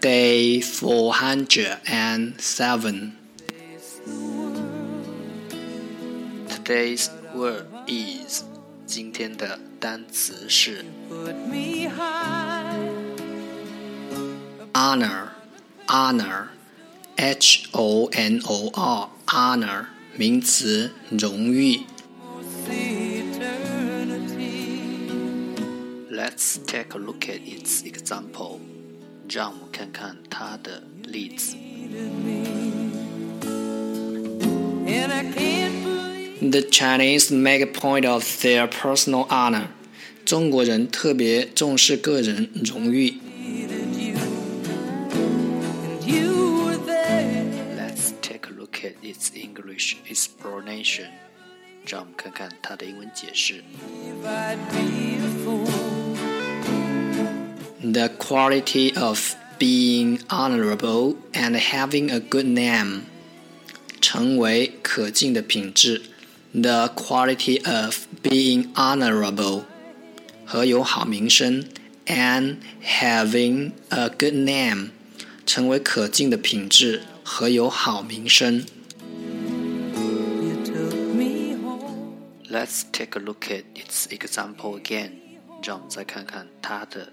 [0.00, 3.16] Day four hundred and seven.
[6.48, 8.44] Today's word is
[8.86, 12.76] 今天的单词是 put me high
[14.72, 15.28] honor
[15.86, 16.46] honor
[17.16, 21.80] h o n o r honor 名词荣誉。
[22.66, 24.66] the eternity
[26.10, 28.60] Let's take a look at its example.
[29.30, 31.56] 让我们看看它的例子。
[34.86, 39.68] and I can't believe The Chinese make a point of their personal honor.
[40.24, 43.14] 中国人特别重视个人荣誉。
[43.68, 44.14] that you
[45.84, 47.44] and you were there
[47.76, 51.08] Let's take a look at its English explanation.
[51.86, 53.62] 让我们看看它的英文解释。
[54.04, 55.79] if I'd be a fool
[57.82, 63.02] The quality of being honorable and having a good name.
[64.00, 66.02] 成为可敬的品质。
[66.52, 69.64] The quality of being honorable
[70.46, 71.64] 和有好名声，
[72.06, 74.90] and having a good name
[75.44, 78.64] 成为可敬的品质和有好名声。
[79.92, 82.14] you took me home
[82.48, 85.10] Let's take a look at its example again.
[85.62, 87.12] 让我们再看看它的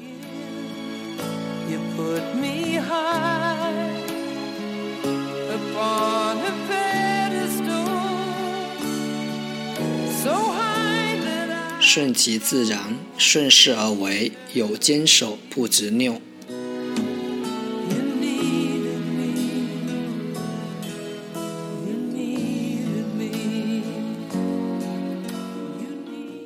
[11.83, 16.21] 顺其自然，顺势而为，有坚守不执拗。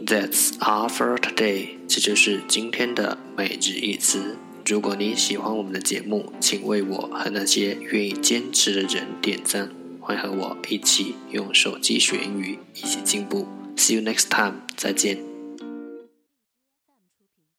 [0.06, 1.72] That's all for today。
[1.86, 4.38] 这就是今天的每日一词。
[4.66, 9.70] 如果你喜欢我们的节目，请为我和那些愿意坚持的人点赞。
[10.00, 13.46] 欢迎和我一起用手机学英语，一起进步。
[13.76, 15.35] See you next time，再见。